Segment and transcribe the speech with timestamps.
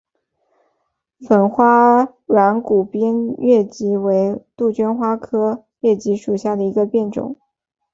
[1.19, 7.37] 粉花软骨边越桔为杜鹃花科越桔属下的一个变种。